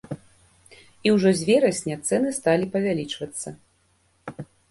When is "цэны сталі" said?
2.07-2.71